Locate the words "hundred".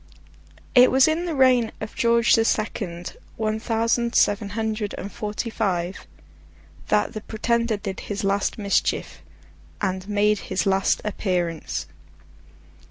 4.57-4.95